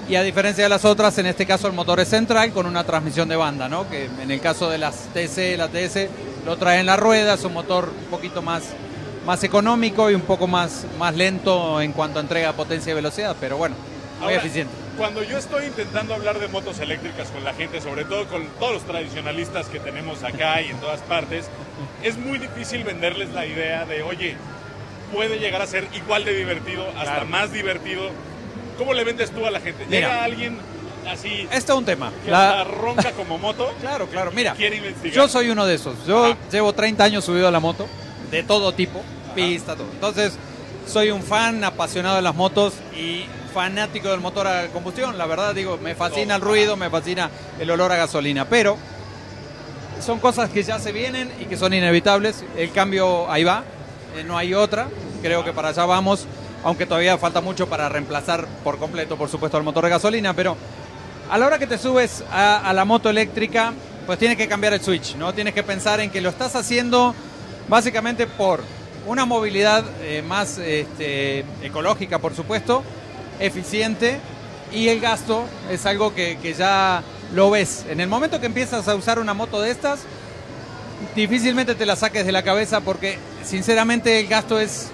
[0.07, 2.85] Y a diferencia de las otras, en este caso el motor es central con una
[2.85, 3.89] transmisión de banda, ¿no?
[3.89, 6.07] Que en el caso de las TC, la TS,
[6.45, 8.63] lo trae en la rueda, es un motor un poquito más,
[9.25, 13.35] más económico y un poco más, más lento en cuanto a entrega potencia y velocidad,
[13.37, 13.75] pero bueno,
[14.21, 14.86] muy eficiente.
[14.97, 18.73] Cuando yo estoy intentando hablar de motos eléctricas con la gente, sobre todo con todos
[18.73, 21.49] los tradicionalistas que tenemos acá y en todas partes,
[22.03, 24.35] es muy difícil venderles la idea de, oye,
[25.13, 28.09] puede llegar a ser igual de divertido, hasta más divertido
[28.77, 29.85] ¿Cómo le vendes tú a la gente?
[29.89, 30.57] Llega alguien
[31.09, 31.47] así.
[31.51, 32.11] Este es un tema.
[32.23, 33.73] Que la ronca como moto.
[33.81, 34.31] claro, claro.
[34.31, 34.55] Mira,
[35.11, 35.95] yo soy uno de esos.
[36.05, 37.87] Yo llevo 30 años subido a la moto,
[38.29, 39.01] de todo tipo,
[39.35, 39.87] pista, todo.
[39.91, 40.37] Entonces,
[40.85, 45.17] soy un fan apasionado de las motos y fanático del motor a combustión.
[45.17, 47.29] La verdad, digo, me fascina el ruido, me fascina
[47.59, 48.45] el olor a gasolina.
[48.45, 48.77] Pero
[49.99, 52.43] son cosas que ya se vienen y que son inevitables.
[52.55, 53.63] El cambio ahí va,
[54.15, 54.87] eh, no hay otra.
[55.21, 56.27] Creo que para allá vamos
[56.63, 60.57] aunque todavía falta mucho para reemplazar por completo, por supuesto, el motor de gasolina, pero
[61.29, 63.73] a la hora que te subes a, la moto eléctrica,
[64.05, 65.33] pues tienes que cambiar el switch, ¿no?
[65.33, 67.13] Tienes que pensar en que lo estás haciendo
[67.67, 68.63] básicamente por
[69.05, 72.83] una movilidad eh, más este, ecológica, por supuesto,
[73.39, 74.19] eficiente,
[74.71, 77.85] y el gasto es algo que, que ya lo ves.
[77.89, 80.01] En el momento que empiezas a usar una moto de estas,
[81.15, 84.89] difícilmente te la saques de la cabeza porque sinceramente el gasto es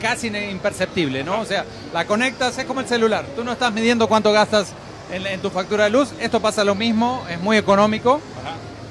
[0.00, 1.40] casi imperceptible, ¿no?
[1.40, 3.24] O sea, la conectas, es como el celular.
[3.34, 4.72] Tú no estás midiendo cuánto gastas
[5.10, 6.12] en, tu factura de luz.
[6.20, 8.20] Esto pasa lo mismo, es muy económico.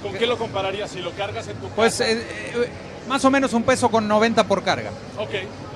[0.01, 2.12] ¿Con qué lo compararías si lo cargas en tu pues, casa?
[2.53, 2.69] Pues
[3.07, 4.91] más o menos un peso con 90 por carga.
[5.17, 5.29] Ok,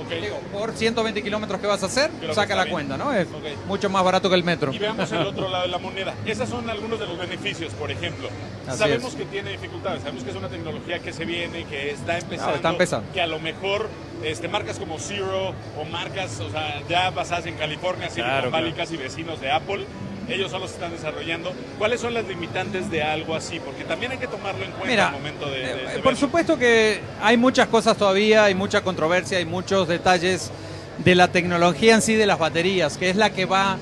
[0.08, 0.22] ok.
[0.22, 3.14] Digo, por 120 kilómetros que vas a hacer, saca la cuenta, ¿no?
[3.14, 3.28] Es
[3.68, 4.74] mucho más barato que el metro.
[4.74, 6.14] Y veamos el otro lado de la moneda.
[6.26, 8.30] Esos son algunos de los beneficios, por ejemplo.
[8.76, 12.56] sabemos que tiene dificultades, sabemos que es una tecnología que se viene, que está empezando.
[12.56, 13.12] está empezando.
[13.14, 13.90] Que a lo mejor
[14.24, 18.98] este, marcas como Zero o marcas, o sea, ya basadas en California, Silicon Valley, casi
[18.98, 19.86] vecinos de Apple,
[20.30, 21.54] ellos solo se están desarrollando.
[21.78, 23.60] ¿Cuáles son las limitantes de algo así?
[23.60, 25.64] Porque también hay que tomarlo en cuenta al momento de...
[25.64, 30.52] Eh, por supuesto que hay muchas cosas todavía, hay mucha controversia, hay muchos detalles
[30.98, 33.78] de la tecnología en sí de las baterías, que es la que va,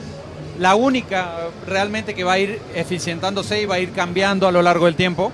[0.60, 4.62] la única realmente que va a ir eficientándose y va a ir cambiando a lo
[4.62, 5.32] largo del tiempo.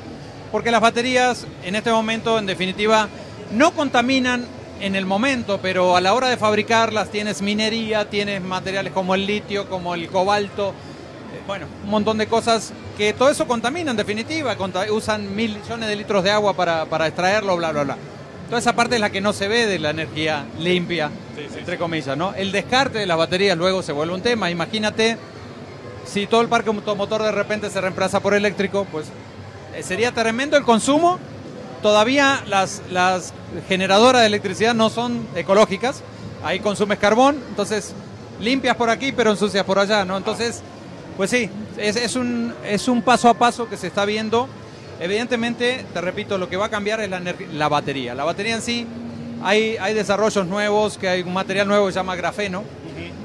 [0.51, 3.07] Porque las baterías en este momento, en definitiva,
[3.51, 4.45] no contaminan
[4.81, 9.25] en el momento, pero a la hora de fabricarlas tienes minería, tienes materiales como el
[9.25, 10.73] litio, como el cobalto,
[11.47, 14.55] bueno, un montón de cosas que todo eso contamina en definitiva,
[14.91, 17.97] usan mil millones de litros de agua para, extraerlo, bla, bla, bla.
[18.47, 21.09] Toda esa parte es la que no se ve de la energía limpia,
[21.57, 22.33] entre comillas, ¿no?
[22.33, 24.51] El descarte de las baterías luego se vuelve un tema.
[24.51, 25.17] Imagínate
[26.05, 29.07] si todo el parque automotor de repente se reemplaza por eléctrico, pues
[29.75, 31.17] eh, sería tremendo el consumo.
[31.81, 33.33] Todavía las, las
[33.67, 36.03] generadoras de electricidad no son ecológicas,
[36.43, 37.93] ahí consumes carbón, entonces
[38.39, 40.17] limpias por aquí pero ensucias por allá, ¿no?
[40.17, 40.61] Entonces
[41.21, 44.47] pues sí, es, un, es un paso a paso que se está viendo.
[44.99, 47.21] Evidentemente, te repito, lo que va a cambiar es la,
[47.53, 48.15] la batería.
[48.15, 48.87] La batería en sí,
[49.43, 52.63] hay, hay desarrollos nuevos, que hay un material nuevo que se llama grafeno,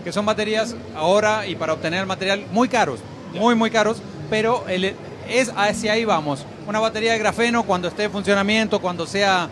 [0.05, 3.01] que son baterías ahora y para obtener material muy caros,
[3.33, 4.95] muy, muy caros, pero el,
[5.27, 6.45] es hacia ahí vamos.
[6.67, 9.49] Una batería de grafeno cuando esté en funcionamiento, cuando sea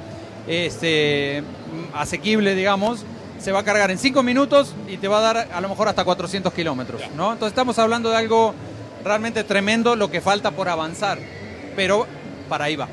[0.46, 1.42] este,
[1.94, 3.06] asequible, digamos,
[3.44, 5.86] se va a cargar en 5 minutos y te va a dar a lo mejor
[5.86, 7.30] hasta 400 kilómetros, ¿no?
[7.30, 8.54] Entonces estamos hablando de algo
[9.04, 11.18] realmente tremendo, lo que falta por avanzar,
[11.76, 12.06] pero
[12.48, 12.88] para ahí va.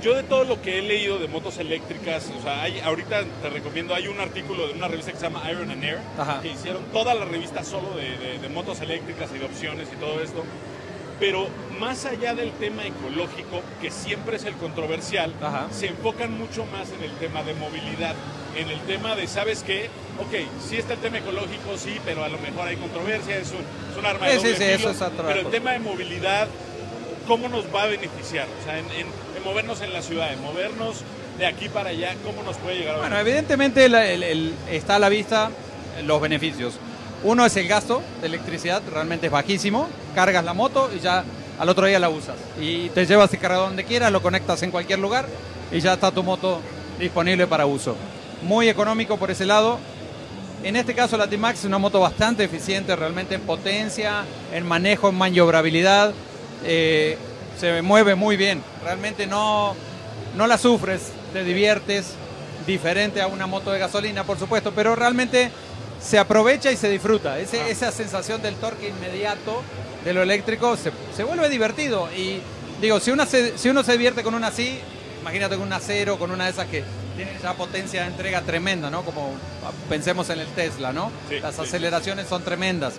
[0.00, 3.50] Yo de todo lo que he leído de motos eléctricas, o sea, hay, ahorita te
[3.50, 5.98] recomiendo, hay un artículo de una revista que se llama Iron and Air,
[6.42, 10.44] que hicieron toda la revista solo de motos eléctricas y de opciones y todo esto.
[11.18, 11.48] Pero
[11.80, 15.32] más allá del tema ecológico, que siempre es el controversial,
[15.72, 18.14] se enfocan mucho más en el tema de movilidad,
[18.58, 19.88] en el tema de, ¿sabes qué?
[20.18, 20.34] Ok,
[20.68, 23.52] sí está el tema ecológico, sí, pero a lo mejor hay controversia, es
[23.96, 26.48] un, arma de doble sí, sí, eso es Pero el tema de movilidad,
[27.28, 28.46] ¿cómo nos va a beneficiar?
[28.60, 28.84] O sea, en,
[29.44, 31.02] movernos en la ciudad, en movernos
[31.38, 33.86] de aquí para allá, ¿cómo nos puede llegar a Bueno, evidentemente
[34.70, 35.50] está a la vista
[36.04, 36.74] los beneficios.
[37.22, 39.88] Uno es el gasto de electricidad, realmente es bajísimo.
[40.14, 41.24] Cargas la moto y ya
[41.58, 42.36] al otro día la usas.
[42.60, 45.26] Y te llevas el cargador donde quieras, lo conectas en cualquier lugar
[45.72, 46.60] y ya está tu moto
[46.98, 47.96] disponible para uso.
[48.42, 49.78] Muy económico por ese lado.
[50.62, 55.08] En este caso la T-Max es una moto bastante eficiente, realmente en potencia, en manejo,
[55.08, 56.12] en maniobrabilidad.
[56.64, 57.16] Eh,
[57.58, 58.62] se mueve muy bien.
[58.82, 59.74] Realmente no,
[60.36, 62.14] no la sufres, te diviertes.
[62.66, 65.50] Diferente a una moto de gasolina, por supuesto, pero realmente
[66.02, 67.38] se aprovecha y se disfruta.
[67.38, 67.68] Ese, Ah.
[67.68, 69.62] Esa sensación del torque inmediato
[70.04, 72.10] de lo eléctrico se, se vuelve divertido.
[72.14, 72.40] Y
[72.82, 74.78] digo, si uno, se, si uno se divierte con una así,
[75.22, 76.84] imagínate con una acero, con una de esas que
[77.24, 79.02] tiene ya potencia de entrega tremenda, ¿no?
[79.02, 79.32] Como
[79.88, 81.10] pensemos en el Tesla, ¿no?
[81.28, 81.62] Sí, Las sí.
[81.62, 82.94] aceleraciones son tremendas.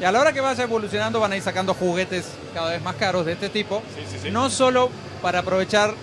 [0.00, 2.96] Y a la hora que vaya evolucionando van a ir sacando juguetes cada vez más
[2.96, 3.82] caros de este tipo.
[3.94, 4.30] Sí, sí, sí.
[4.30, 4.90] No solo
[5.22, 5.94] para aprovechar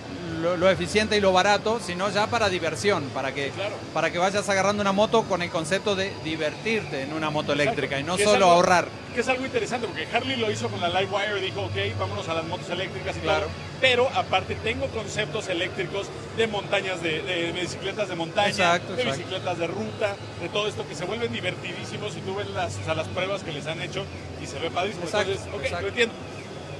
[0.42, 3.74] lo, lo eficiente y lo barato, sino ya para diversión, para que, Claro.
[3.94, 7.98] para que vayas agarrando una moto con el concepto de divertirte en una moto eléctrica
[7.98, 8.88] y no solo algo- ahorrar.
[9.14, 12.34] Que es algo interesante, porque Harley lo hizo con la Livewire dijo, ok, vámonos a
[12.34, 13.40] las motos eléctricas y Claro.
[13.46, 13.50] todo.
[13.80, 19.18] Pero aparte tengo conceptos eléctricos de montañas, de, de bicicletas de montaña, Exacto, de exacto.
[19.18, 22.84] bicicletas de ruta, de todo esto que se vuelven divertidísimos y tú ves las, o
[22.84, 24.04] sea, las pruebas que les han hecho
[24.42, 25.04] y se ve padrísimo.
[25.04, 25.82] Exacto, Entonces, ok, exacto.
[25.82, 26.14] lo entiendo.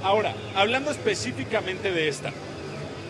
[0.03, 2.31] Ahora, hablando específicamente de esta,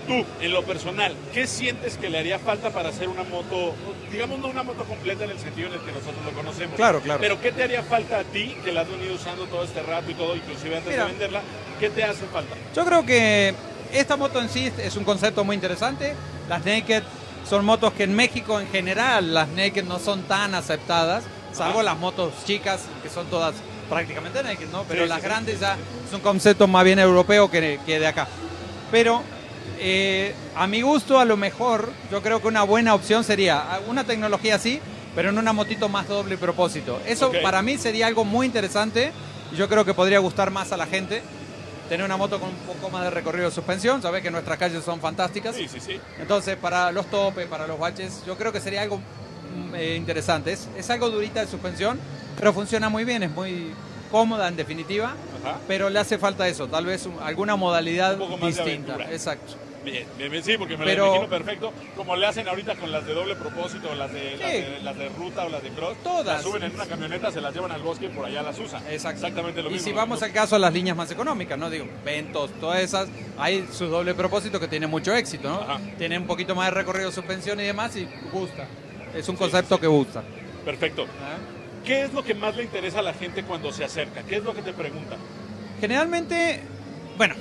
[0.08, 3.74] tú, en lo personal, ¿qué sientes que le haría falta para hacer una moto,
[4.12, 6.76] digamos no una moto completa en el sentido en el que nosotros lo conocemos?
[6.76, 7.20] Claro, claro.
[7.20, 10.10] Pero ¿qué te haría falta a ti, que la has venido usando todo este rato
[10.12, 11.06] y todo, inclusive antes Mira.
[11.06, 11.42] de venderla?
[11.80, 12.56] ¿Qué te hace falta?
[12.76, 13.54] Yo creo que
[13.92, 16.13] esta moto en sí es un concepto muy interesante.
[16.50, 17.04] Las Naked
[17.50, 21.98] son motos que en México en general las Naked no son tan aceptadas, salvo las
[21.98, 23.54] motos chicas que son todas
[23.89, 24.84] prácticamente Naked, ¿no?
[24.88, 25.28] Pero Sí, las sí, sí.
[25.28, 28.28] grandes ya es un concepto más bien europeo que, que de acá.
[28.92, 29.22] Pero
[29.80, 34.04] eh, a mi gusto, a lo mejor, yo creo que una buena opción sería una
[34.04, 34.80] tecnología así,
[35.15, 36.99] pero en una motito más doble propósito.
[37.06, 39.12] Eso para mí sería algo muy interesante
[39.52, 41.21] y yo creo que podría gustar más a la gente.
[41.89, 44.84] Tener una moto con un poco más de recorrido de suspensión, sabes que nuestras calles
[44.84, 45.56] son fantásticas.
[45.56, 45.99] Sí, sí, sí.
[46.17, 50.54] Entonces, para los topes, para los baches, yo creo que sería algo mm, eh, interesante.
[50.54, 51.99] Es, es algo durita de suspensión,
[52.39, 53.73] pero funciona muy bien, es muy
[54.13, 55.15] cómoda en definitiva.
[55.43, 55.58] Ajá.
[55.67, 58.95] Pero le hace falta eso, tal vez un- alguna modalidad Un poco más de distinta.
[59.12, 59.56] Exacto.
[59.84, 61.73] Bien, bien, bien, sí, porque me Pero- lo imagino perfecto.
[61.97, 64.58] Como le hacen ahorita con las de doble propósito, o las de, las, Sí.
[64.62, 65.97] de, las de ruta o las de cross.
[66.04, 66.26] Todas.
[66.26, 68.82] Las suben en una camioneta, se las llevan al bosque y por allá las usan.
[68.89, 69.17] Exacto.
[69.17, 69.84] Exactamente lo y mismo.
[69.86, 69.97] si ¿no?
[69.97, 71.69] vamos al caso a las líneas más económicas, ¿no?
[71.69, 75.56] Digo, Ventos, todas esas, hay su doble propósito que tiene mucho éxito, ¿no?
[75.60, 75.80] Ajá.
[75.97, 78.65] Tiene un poquito más de recorrido de suspensión y demás y gusta.
[79.13, 79.82] Es un Sí, concepto sí.
[79.82, 80.23] que gusta.
[80.63, 81.04] Perfecto.
[81.04, 81.36] ¿ah?
[81.84, 84.24] ¿Qué es lo que más le interesa a la gente cuando se acerca?
[84.24, 85.19] ¿Qué es lo que te preguntan?
[85.82, 86.62] Generalmente,
[87.17, 87.36] bueno,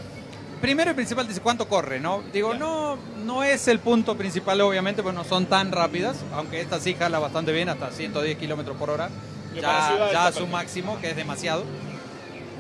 [0.60, 2.22] primero y principal dice cuánto corre, ¿no?
[2.32, 6.80] Digo, no, no es el punto principal, obviamente, pues no son tan rápidas, aunque esta
[6.80, 9.10] sí jala bastante bien, hasta 110 kilómetros por hora,
[9.54, 11.64] ya, ya a su máximo, que es demasiado.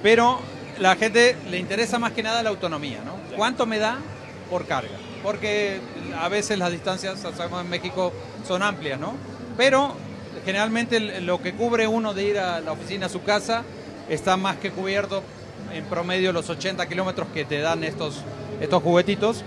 [0.02, 0.40] Pero
[0.78, 3.16] la gente le interesa más que nada la autonomía, ¿no?
[3.36, 3.98] ¿Cuánto me da
[4.50, 4.96] por carga?
[5.22, 5.80] Porque
[6.20, 8.12] a veces las distancias, sabemos en México,
[8.46, 9.14] son amplias, ¿no?
[9.56, 9.94] Pero
[10.44, 13.62] generalmente lo que cubre uno de ir a la oficina a su casa
[14.08, 15.22] está más que cubierto
[15.72, 18.22] en promedio los 80 kilómetros que te dan estos,
[18.60, 19.44] estos juguetitos.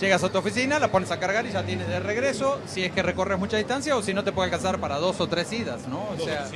[0.00, 2.92] Llegas a tu oficina, la pones a cargar y ya tienes de regreso, si es
[2.92, 5.88] que recorres mucha distancia o si no te puede alcanzar para dos o tres idas,
[5.88, 6.08] ¿no?
[6.10, 6.46] O sea,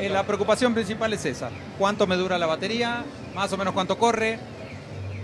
[0.00, 1.50] eh, la preocupación principal es esa.
[1.78, 3.04] ¿Cuánto me dura la batería?
[3.32, 4.40] Más o menos cuánto corre.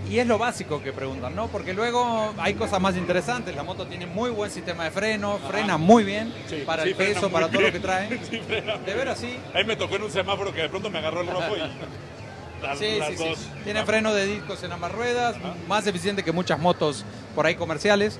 [0.09, 1.47] Y es lo básico que preguntan, ¿no?
[1.49, 3.55] Porque luego hay cosas más interesantes.
[3.55, 5.47] La moto tiene muy buen sistema de freno, Ajá.
[5.49, 8.19] frena muy bien Sí, para sí, el peso, para todo lo que trae.
[8.29, 8.39] Sí,
[8.85, 9.37] De veras, sí.
[9.53, 11.59] Ahí me tocó en un semáforo que de pronto me agarró el rojo y
[12.65, 13.37] las, Sí, las dos.
[13.63, 13.85] Tiene Ajá.
[13.85, 15.53] freno de discos en ambas ruedas, Ajá.
[15.67, 18.19] más eficiente que muchas motos por ahí comerciales.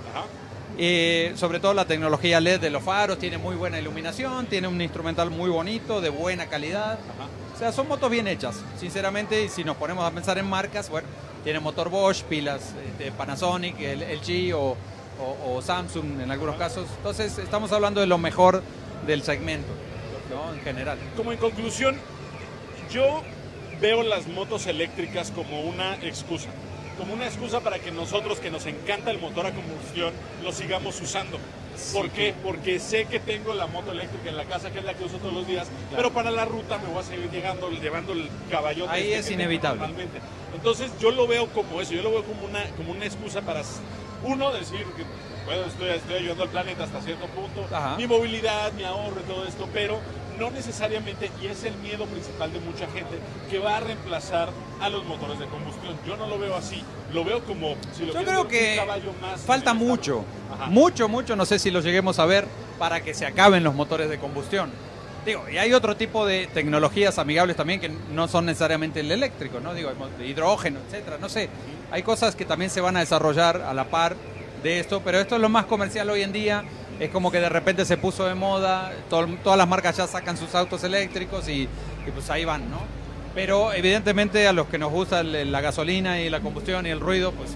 [0.80, 0.86] Ajá.
[0.86, 4.82] Eh, sobre todo la tecnología LED de los faros, tiene muy buena iluminación, tiene un
[4.82, 6.94] instrumental muy bonito, de buena calidad.
[6.94, 7.28] Ajá.
[7.56, 10.90] O sea, son motos bien hechas, sinceramente, y si nos ponemos a pensar en marcas,
[10.90, 11.08] bueno,
[11.44, 14.78] tiene motor Bosch, pilas de Panasonic, el LG o,
[15.22, 16.88] o- o Samsung en algunos casos.
[16.98, 18.64] Entonces, estamos hablando de lo mejor
[19.06, 19.68] del segmento,
[20.30, 20.54] ¿no?
[20.54, 20.98] En general.
[21.18, 21.98] Como en conclusión,
[22.90, 23.22] yo
[23.82, 26.48] veo las motos eléctricas como una excusa.
[27.00, 31.00] Como una excusa para que nosotros, que nos encanta el motor a combustión, lo sigamos
[31.00, 31.40] usando.
[31.94, 32.36] ¿Por qué?
[32.44, 35.16] Porque sé que tengo la moto eléctrica en la casa, que es la que uso
[35.16, 38.92] todos los días, pero para la ruta me voy a seguir llegando, llevando el caballote.
[38.92, 39.88] Ahí este es inevitable.
[40.54, 43.62] Entonces yo lo veo como eso, yo lo veo como una, como una excusa para,
[44.26, 45.04] uno, decir que
[45.46, 47.96] bueno, estoy, estoy ayudando al planeta hasta cierto punto, Ajá.
[47.96, 50.00] mi movilidad, mi ahorro y todo esto, pero
[50.40, 54.50] no necesariamente, y es el miedo principal de mucha gente, que va a reemplazar
[54.80, 55.96] a los motores de combustión.
[56.08, 59.14] Yo no lo veo así, lo veo como si lo Yo creo que un caballo
[59.22, 60.24] más falta mucho,
[60.70, 62.46] mucho, mucho, no sé si lo lleguemos a ver
[62.78, 64.72] para que se acaben los motores de combustión.
[65.26, 69.60] Digo, y hay otro tipo de tecnologías amigables también que no son necesariamente el eléctrico,
[69.60, 69.74] ¿no?
[69.74, 69.92] Digo,
[70.26, 71.50] hidrógeno, etcétera, no sé.
[71.92, 74.16] Hay cosas que también se van a desarrollar a la par
[74.64, 76.64] de esto, pero esto es lo más comercial hoy en día.
[77.00, 80.54] Es como que de repente se puso de moda, todas las marcas ya sacan sus
[80.54, 82.80] autos eléctricos y, y pues ahí van, ¿no?
[83.34, 87.32] Pero evidentemente a los que nos gusta la gasolina y la combustión y el ruido,
[87.32, 87.52] pues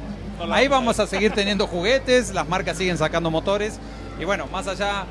[0.52, 3.80] ahí vamos a seguir teniendo juguetes, las marcas siguen sacando motores
[4.20, 5.06] y bueno, más allá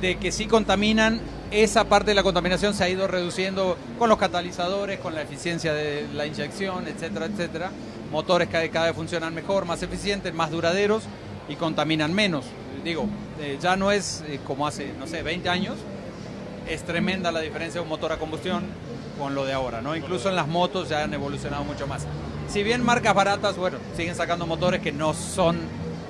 [0.00, 1.20] de que sí contaminan,
[1.52, 5.74] esa parte de la contaminación se ha ido reduciendo con los catalizadores, con la eficiencia
[5.74, 7.70] de la inyección, etcétera, etcétera.
[8.10, 11.04] Motores que cada vez funcionan mejor, más eficientes, más duraderos
[11.48, 12.46] y contaminan menos.
[12.84, 13.06] Digo,
[13.40, 15.76] eh, ya no es eh, como hace, no sé, 20 años.
[16.68, 18.62] Es tremenda la diferencia de un motor a combustión
[19.18, 19.94] con lo de ahora, ¿no?
[19.94, 22.06] Incluso en las motos ya han evolucionado mucho más.
[22.48, 25.58] Si bien marcas baratas, bueno, siguen sacando motores que no son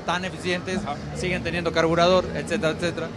[0.06, 0.80] tan eficientes,
[1.16, 3.08] siguen teniendo carburador, etcétera, etcétera.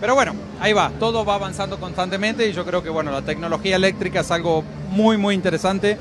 [0.00, 3.76] Pero bueno, ahí va, todo va avanzando constantemente y yo creo que bueno, la tecnología
[3.76, 5.98] eléctrica es algo muy muy interesante,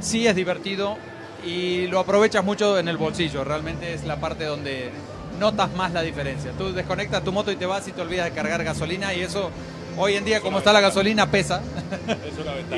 [0.00, 0.96] sí es divertido
[1.44, 4.90] y lo aprovechas mucho en el bolsillo, realmente es la parte donde
[5.42, 6.52] notas más la diferencia.
[6.52, 9.50] Tú desconectas tu moto y te vas y te olvidas de cargar gasolina y eso
[9.98, 11.60] hoy en día como está la gasolina pesa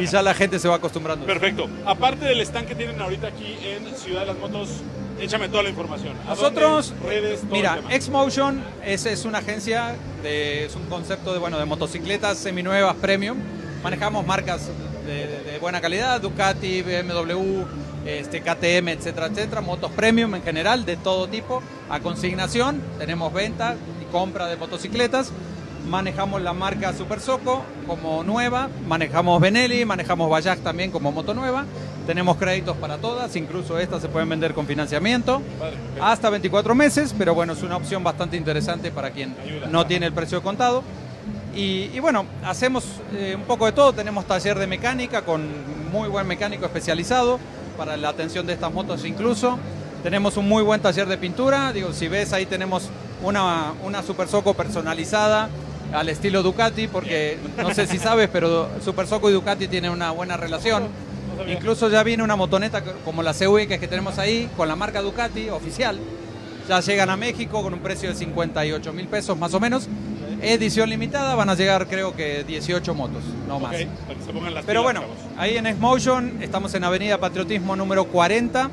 [0.00, 1.26] y ya la gente se va acostumbrando.
[1.26, 1.68] Perfecto.
[1.84, 4.80] Aparte del stand que tienen ahorita aquí en Ciudad de las Motos,
[5.20, 6.14] échame toda la información.
[6.26, 11.66] Nosotros, redes, mira, Xmotion es, es una agencia, de, es un concepto de, bueno, de
[11.66, 13.36] motocicletas seminuevas premium.
[13.82, 14.70] Manejamos marcas
[15.06, 17.62] de, buena calidad, Ducati, BMW,
[18.06, 23.76] este, KTM, etcétera, etcétera, motos premium en general, de todo tipo, a consignación, tenemos venta
[24.00, 25.32] y compra de motocicletas.
[25.88, 31.66] Manejamos la marca Super Soco como nueva, manejamos Benelli, manejamos Bayak también como moto nueva,
[32.06, 35.42] tenemos créditos para todas, incluso estas se pueden vender con financiamiento
[36.00, 39.34] hasta 24 meses, pero bueno, es una opción bastante interesante para quien
[39.70, 40.82] no tiene el precio contado.
[41.54, 45.46] Y, bueno, hacemos eh, un poco de todo, tenemos taller de mecánica con
[45.92, 47.38] muy buen mecánico especializado
[47.76, 49.58] para la atención de estas motos incluso.
[50.02, 52.90] Tenemos un muy buen taller de pintura, digo, si ves ahí tenemos
[53.22, 55.48] una, una Super Soco personalizada
[55.92, 60.10] al estilo Ducati, porque no sé si sabes, pero Super Soco y Ducati tienen una
[60.10, 60.88] buena relación.
[61.48, 65.48] Incluso ya viene una motoneta como la CW que, tenemos ahí, con la marca Ducati
[65.50, 65.98] oficial.
[66.68, 69.88] Ya llegan a México con un precio de 58 mil pesos más o menos.
[70.42, 73.76] Edición limitada, van a llegar creo que 18 motos, no más.
[74.66, 75.02] Pero bueno,
[75.36, 78.70] ahí en Xmotion estamos en Avenida Patriotismo número 40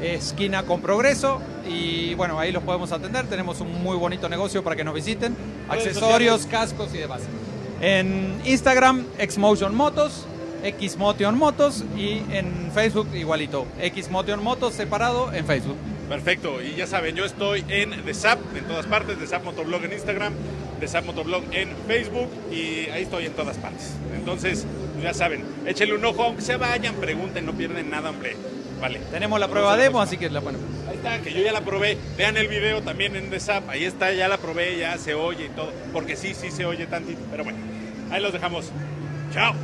[0.00, 1.40] esquina con progreso.
[1.68, 3.26] Y bueno, ahí los podemos atender.
[3.26, 5.36] Tenemos un muy bonito negocio para que nos visiten.
[5.68, 7.22] Accesorios, cascos y demás.
[7.80, 10.26] En Instagram, Xmotion Motos,
[10.62, 13.66] Xmotion Motos y en Facebook igualito.
[13.80, 15.76] Xmotion Motos separado en Facebook.
[16.08, 19.84] Perfecto, y ya saben, yo estoy en The Zap, en todas partes, The Zap Motoblog
[19.84, 20.34] en Instagram,
[20.80, 23.92] The Zap Motoblog en Facebook y ahí estoy en todas partes.
[24.14, 24.66] Entonces,
[25.02, 28.36] ya saben, échenle un ojo, aunque se vayan, pregunten, no pierden nada, hombre.
[28.80, 29.00] Vale.
[29.10, 30.58] Tenemos la prueba demo, así que la bueno.
[30.88, 31.96] Ahí está, que yo ya la probé.
[32.18, 33.68] Vean el video también en The Zap.
[33.70, 35.72] Ahí está, ya la probé, ya se oye y todo.
[35.92, 37.20] Porque sí, sí se oye tantito.
[37.30, 37.58] Pero bueno,
[38.10, 38.70] ahí los dejamos.
[39.32, 39.54] Chao.